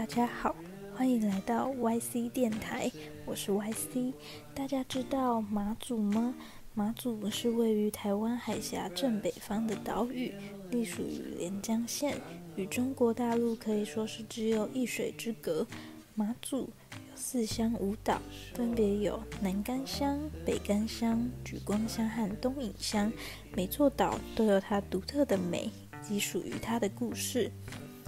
[0.00, 0.56] 大家好，
[0.96, 2.90] 欢迎来到 YC 电台，
[3.26, 4.14] 我是 YC。
[4.54, 6.34] 大家知道马祖吗？
[6.72, 10.32] 马祖是位于台湾海峡正北方的岛屿，
[10.70, 12.16] 隶属于连江县，
[12.56, 15.66] 与中国大陆可以说是只有一水之隔。
[16.14, 16.70] 马祖有
[17.14, 18.22] 四乡五岛，
[18.54, 23.12] 分别有南干乡、北干乡、莒光乡和东引乡，
[23.54, 25.70] 每座岛都有它独特的美
[26.02, 27.52] 及属于它的故事。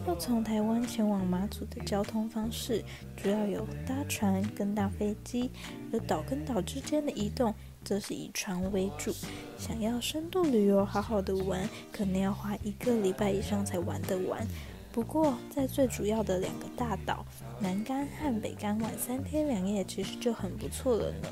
[0.07, 2.85] 要从台湾前往马祖的交通方式，
[3.17, 5.49] 主要有搭船跟搭飞机；
[5.93, 9.15] 而岛跟岛之间的移动，则是以船为主。
[9.57, 14.45] 想要深度旅游，好好的玩，可能要花一个礼拜以上才玩得完。
[14.91, 17.25] 不过，在最主要的两个大岛
[17.61, 21.29] 南竿和北竿玩三天两夜，其实就很不错了呢。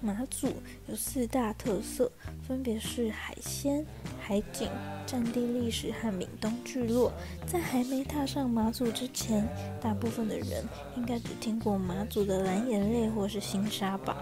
[0.00, 0.48] 马祖
[0.86, 2.10] 有四大特色，
[2.46, 3.84] 分别是海鲜、
[4.20, 4.68] 海景、
[5.06, 7.10] 战地历史和闽东聚落。
[7.46, 9.48] 在还没踏上马祖之前，
[9.80, 10.62] 大部分的人
[10.96, 14.16] 应该只听过马祖的蓝眼泪或是新沙吧。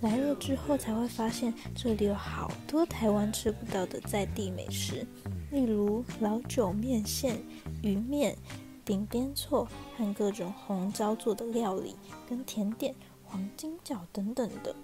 [0.00, 5.06] 来了之后才会发现，这里有好多台湾吃不到的在地美食，
[5.50, 7.36] 例如老酒面线、
[7.82, 8.34] 鱼面、
[8.84, 11.96] 顶边错和各种红糟做的料理
[12.28, 12.94] 跟甜点、
[13.24, 14.74] 黄金饺等等的。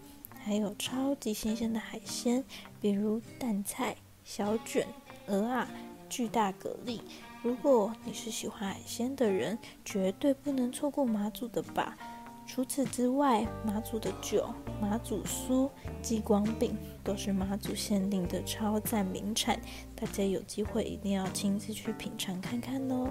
[0.44, 2.44] 还有超级新鲜的海鲜，
[2.78, 4.86] 比如蛋菜、小卷、
[5.26, 5.66] 鹅啊、
[6.10, 7.00] 巨大蛤蜊。
[7.42, 11.96] 如果你是喜欢海鲜的人，绝对不能错过马祖的吧。
[12.46, 14.46] 除此之外，马祖的酒、
[14.78, 15.70] 马祖酥、
[16.02, 19.58] 鸡光饼都是马祖限定的超赞名产，
[19.96, 23.10] 大家有机会一定要亲自去品尝看看哦。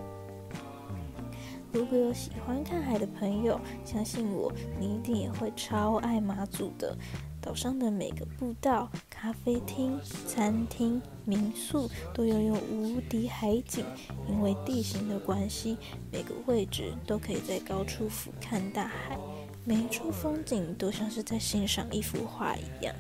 [1.73, 6.95] 如果有喜欢看海的朋友，相信我，你一定也会超爱马祖的。
[7.41, 13.83] 岛上的每个步道、咖啡厅、餐厅、民宿都拥有无敌海景，
[14.29, 15.75] 因为地形的关系，
[16.11, 19.17] 每个位置都可以在高处俯瞰大海，
[19.65, 22.95] 每一处风景都像是在欣赏一幅画一样。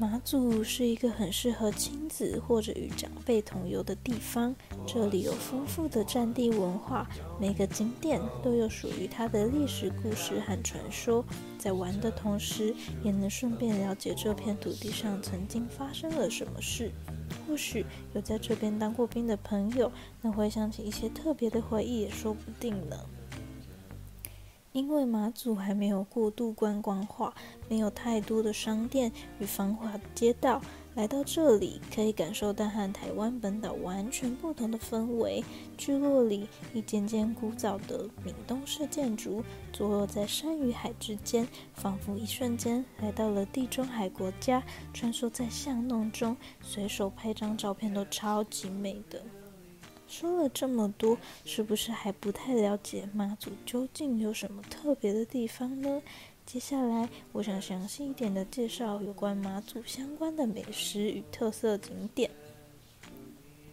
[0.00, 4.56] 马祖是一个很适合亲子或者与长辈同游的地方。
[4.86, 7.06] 这里有丰富的战地文化，
[7.38, 11.22] 每个景点都有属于它的历史故事和传说。
[11.58, 12.74] 在玩的同时，
[13.04, 16.90] 也能顺便了解这片土地上曾经发生了什么事。
[17.46, 17.84] 或许
[18.14, 22.96] 有在这边当过兵的朋友，能回想起一些特别的回忆，也说不定呢。
[24.72, 27.34] 因为马祖还没有过度观光化，
[27.68, 29.10] 没有太多的商店
[29.40, 30.62] 与繁华的街道，
[30.94, 35.42] 来到这里可以感受到和台湾本岛完全不同的氛围。
[35.76, 39.42] 聚落里一间间古早的闽东式建筑，
[39.72, 44.62] 坐落在山与海之间，仿佛一瞬间来到了地中海国家。
[44.94, 49.20] 穿梭在巷弄中，随手拍张照片都超级美的。
[50.10, 56.02] 说了这么多，是不是还不太了解妈祖究竟有什么特别的地方呢？
[56.44, 62.28] 接下来，我想详细一点的介绍有关妈祖相关的美食与特色景点。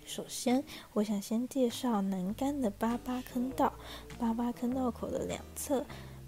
[0.06, 3.74] 首先，我想先介绍南干的八八坑道，
[4.20, 5.84] 八八坑道口的两侧。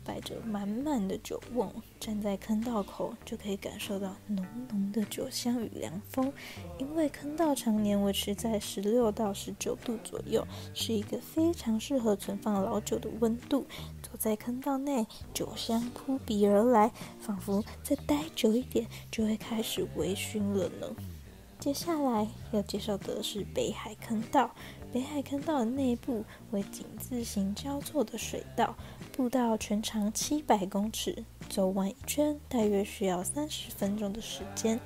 [0.09, 6.33] 摆着满满的酒瓮，站在坑道口就可以感受到浓浓的酒香与凉风。
[6.79, 10.43] 因为坑道常年维持在十六到十九度左右，
[10.73, 13.67] 是一个非常适合存放老酒的温度。
[14.01, 20.87] 走在坑道内，酒香扑鼻而来，仿佛再待久一点就会开始微醺了呢。
[21.59, 24.49] 接下来要介绍的是北海坑道。
[24.93, 28.75] 北海坑道的内部为井字形交错的水道，
[29.11, 34.79] 步道全长七百公尺，走完一圈大约需要三十分钟的时间，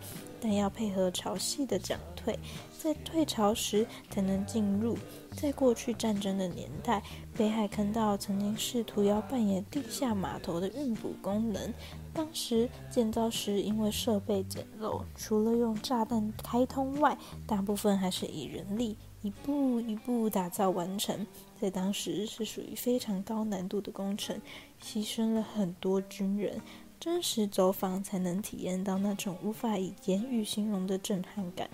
[0.43, 2.37] 但要配合潮汐的涨退，
[2.77, 4.97] 在退潮时才能进入。
[5.31, 7.01] 在过去战争的年代，
[7.37, 11.73] 北海坑道曾经试图要扮演地下码头的运补功能，
[12.13, 17.17] 当时建造时因为设备简陋，除了用炸弹开通外，
[17.47, 18.97] 大部分还是以人力。
[19.21, 21.25] 一步一步打造完成，
[21.57, 24.37] 在当时是属于非常高难度的工程，
[24.83, 26.59] 牺牲了很多军人。
[27.03, 31.69] 真实走访才能体验到那种无法以言语形容的震撼感。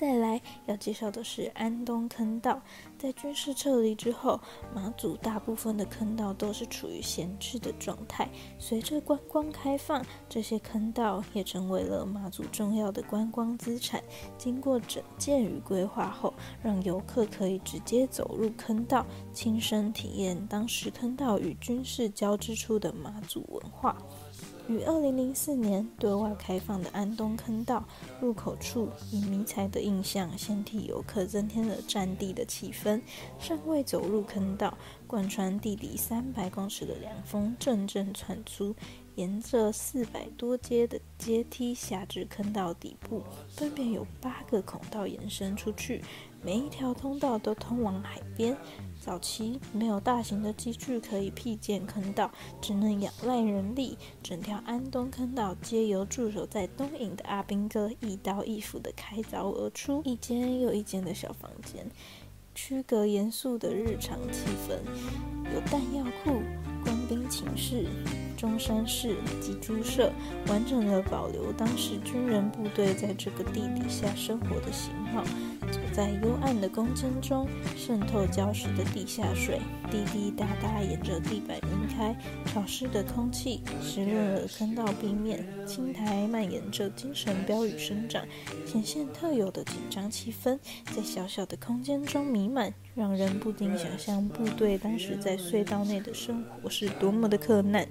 [0.00, 2.62] 再来要介绍的是安东坑道，
[2.98, 4.40] 在军事撤离之后，
[4.74, 8.26] 马祖大部分的坑道都是处于闲置的状态。
[8.58, 14.02] 随着观光开放，这些坑道也成为了马祖重要的观光资产。
[14.38, 16.32] 经过整建与规划后，
[16.62, 19.04] 让游客可以直接走入坑道，
[19.34, 23.94] 亲身体验当时坑道与军事交织出的马祖文化。
[24.70, 27.84] 于二零零四年对外开放的安东坑道
[28.20, 33.00] 入口处，以迷彩的印象先替游客增添了战地的气氛。
[33.40, 34.78] 尚未走入坑道，
[35.08, 38.72] 贯穿地底三百公尺的凉风阵阵窜出，
[39.16, 46.00] 沿着四百多阶的阶梯下至坑道底部，分别有八个孔道延伸出去，
[46.42, 48.56] 每一条通道都通往海边。
[49.00, 53.96] 早期没有大型的机具可以辟建坑道，只能仰赖人力。
[54.22, 61.90] 整条安东坑道皆由驻守在东营的阿兵哥一刀一斧地开凿而出，一间又一间的小房间，
[62.54, 64.78] 区隔严肃的日常气氛。
[65.54, 66.42] 有弹药库、
[66.84, 67.86] 官兵寝室、
[68.36, 70.12] 中山室及猪舍，
[70.48, 75.24] 完整的保留当时军人部队在这个地底下生活的形貌。
[75.92, 79.60] 在幽暗的空间中，渗透礁石的地下水
[79.90, 82.16] 滴滴答答沿着地板晕开，
[82.46, 85.44] 潮湿的空气湿润了坑道壁面。
[85.66, 88.24] 青苔蔓延着精神标语生长，
[88.66, 90.58] 显现特有的紧张气氛，
[90.94, 97.86] 在小小的空间中弥漫，让人不禁想象部队当时在隧道内的生活是多么的困难。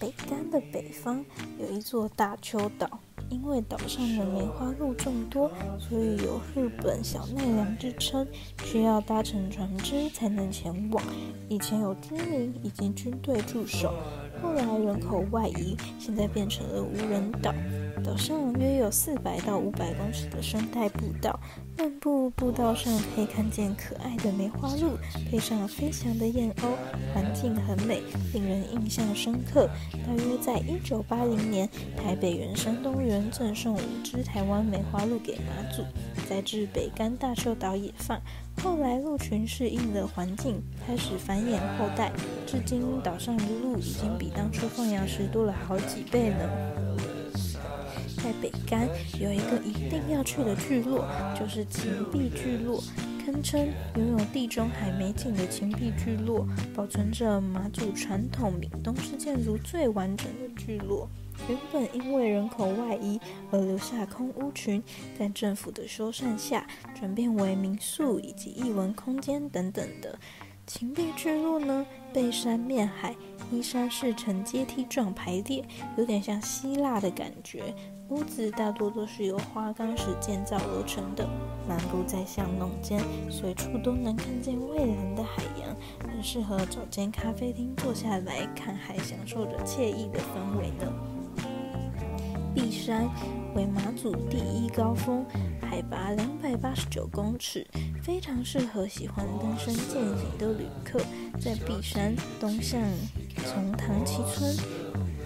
[0.00, 1.24] 北干的北方
[1.60, 2.98] 有一座大丘岛。
[3.32, 8.26] 因为岛上的梅花鹿众多，所以有“日本小奈良”之称，
[8.62, 11.02] 需要搭乘船只才能前往。
[11.48, 13.94] 以前有居民以及军队驻守，
[14.42, 17.54] 后来人口外移，现在变成了无人岛。
[18.02, 21.38] 岛上约有四百到五百公尺的生态步道，
[21.78, 24.98] 漫步步道上可以看见可爱的梅花鹿，
[25.30, 26.74] 配上飞翔的燕鸥，
[27.14, 28.02] 环境很美，
[28.34, 29.68] 令人印象深刻。
[29.92, 35.82] 大约在一九八零年，台北原生动物园赠送五只台湾梅花鹿给马祖，
[36.28, 38.20] 再至北干大秀岛野放。
[38.62, 42.12] 后来鹿群适应了环境，开始繁衍后代，
[42.46, 46.71] 至今岛上的鹿已经比当初放养时多了好几倍呢。
[48.22, 48.88] 在北干
[49.20, 51.04] 有一个一定要去的聚落，
[51.38, 52.82] 就是秦壁聚落，
[53.24, 61.08] 堪称拥有地中海美景的秦壁聚落，保存着马祖传统闽东式建筑最完整的聚落。
[61.48, 63.18] 原本因为人口外移
[63.50, 64.80] 而留下空屋群，
[65.18, 66.64] 在政府的修缮下，
[66.94, 70.16] 转变为民宿以及艺文空间等等的。
[70.64, 73.16] 秦壁聚落呢，背山面海，
[73.50, 75.64] 依山势呈阶梯状排列，
[75.98, 77.74] 有点像希腊的感觉。
[78.08, 81.26] 屋子大多都是由花岗石建造而成的。
[81.66, 83.00] 漫步在巷弄间，
[83.30, 85.74] 随处都能看见蔚蓝的海洋，
[86.10, 90.92] 很适合找间咖啡厅坐下来看海，享受着惬意的氛围呢。
[92.54, 93.08] 碧山
[93.54, 95.24] 为马祖第一高峰，
[95.62, 97.66] 海拔两百八十九公尺，
[98.02, 101.00] 非常适合喜欢登山健行的旅客。
[101.40, 102.78] 在碧山东向，
[103.46, 104.54] 从唐崎村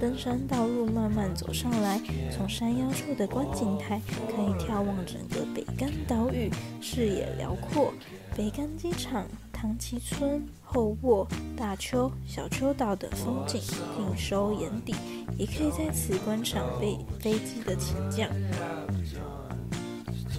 [0.00, 2.00] 登山道路慢慢走上来，
[2.30, 6.50] 从山腰处的观景台可以眺望整个北干岛屿，
[6.80, 7.92] 视野辽阔。
[8.36, 9.26] 北干机场。
[9.58, 11.26] 唐崎村、后卧、
[11.56, 14.94] 大丘、小丘岛的风景尽收眼底，
[15.38, 18.28] 也可以在此观赏飞飞机的起降。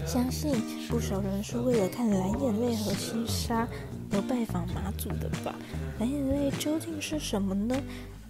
[0.05, 0.53] 相信
[0.87, 3.67] 不少人是为了看蓝眼泪和西沙
[4.11, 5.55] 而拜访马祖的吧？
[5.97, 7.75] 蓝眼泪究竟是什么呢？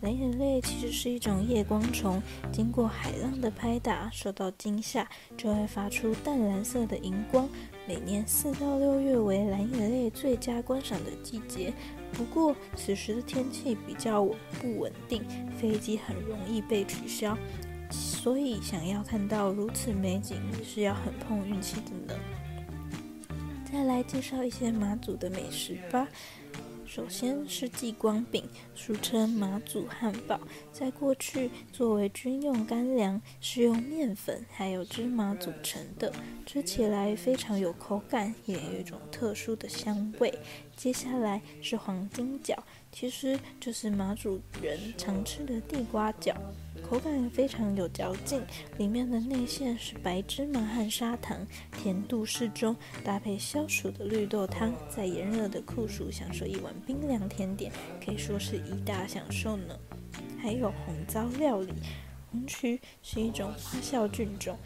[0.01, 7.49] 蓝眼泪其实是一种夜光虫，经过海浪的拍打，受到惊吓，就会发出淡蓝色的荧光。
[7.87, 11.73] 每年四到六月为蓝眼泪最佳观赏的季节。
[12.13, 14.23] 不过此时的天气比较
[14.61, 15.23] 不稳定，
[15.59, 17.35] 飞机很容易被取消，
[17.89, 22.19] 所以想要看到如此美景是要很碰运气的呢。
[23.71, 26.07] 再来介绍一些马祖的美食吧。
[26.87, 28.41] 首先是继光饼，
[28.73, 30.39] 俗称马祖汉堡，
[30.71, 36.11] 在过去作为军用干粮，是用面粉还有芝麻组成的，
[36.45, 40.33] 吃起来非常有口感，也有一种特殊的香味。
[40.77, 42.57] 接下来是黄金角，
[42.89, 46.33] 其实就是马祖人常吃的地瓜角。
[46.77, 48.41] 口感非常有嚼劲，
[48.77, 57.71] 里面的内馅是白芝麻和砂糖，甜度适中，搭配消暑的绿豆汤，在炎热的酷暑享受一碗冰凉甜点，
[58.03, 59.77] 可以说是一大享受呢。
[60.39, 61.73] 还有红糟料理，
[62.31, 64.57] 红曲是一种发酵菌种。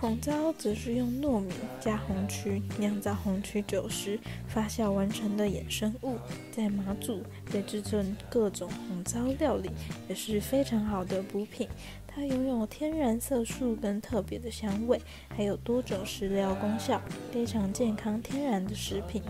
[0.00, 6.18] 红糟则是用糯米加红曲酿造红曲酒时发酵完成的衍生物，
[6.52, 9.70] 在马祖被制成各种红糟料理
[10.08, 11.68] 也是非常好的补品。
[12.06, 15.00] 它拥有天然色素跟特别的香味，
[15.34, 17.00] 还有多种食疗功效，
[17.32, 19.22] 非常健康天然的食品。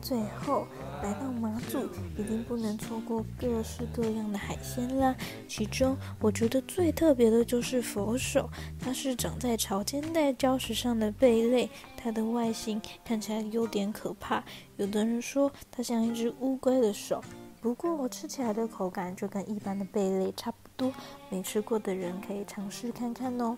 [0.00, 0.66] 最后
[1.02, 5.14] 来到马祖，一定不能错过各式各样的海鲜啦。
[5.46, 8.48] 其中我觉得最特别的就是佛手，
[8.80, 14.42] 它是长在潮间带礁石上的贝类，它的外形看起来有点可怕，
[14.76, 17.22] 有的人说它像一只乌龟的手。
[17.60, 20.92] 不过我吃起来的口感就跟一般的贝类差不多，
[21.28, 23.56] 没吃过的人可以尝试看看哦。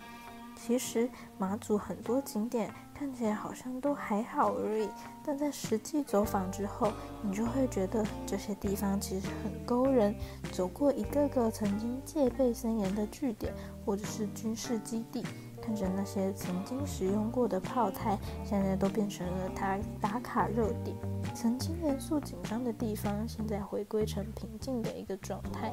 [0.61, 4.89] 其实马祖很多景点看起来好像都还好而已，
[5.25, 10.15] 但在实际走访之后，你就会觉得这些地方其实很勾人。
[10.51, 13.55] 走过一个个曾经戒备森严的据点
[13.87, 15.25] 或者是军事基地，
[15.63, 20.97] 看着那些曾经使用过的炮台，现在都变成了它打卡热点。
[21.35, 25.73] 曾经严肃紧张的地方，现在回归成平静的一个状态。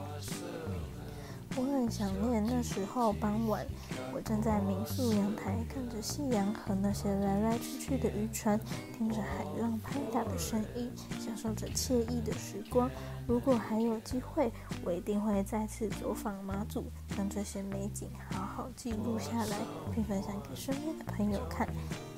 [1.57, 3.65] 我很想念那时候傍晚，
[4.13, 8.59] 我站在民宿阳台，看着夕阳和那些来来去去的渔船，
[8.97, 12.89] 听着海浪拍打的声音，享受着惬意的时光。
[13.25, 14.51] 如果还有机会，
[14.83, 19.57] 我一定会再次走访马祖，将这些美景好好记录下来，
[19.93, 21.65] 并分享给身边的朋友看。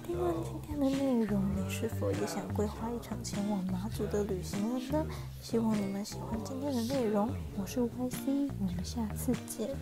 [0.07, 5.05] 听完今天的内容，你是否也想规划一场前往马祖的旅行了呢？
[5.41, 7.29] 希望你们喜欢今天的内容。
[7.57, 9.75] 我是 YC，我们下次见。